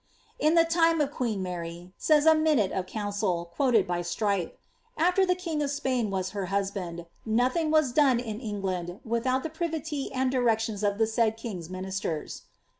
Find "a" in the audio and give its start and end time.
2.25-2.33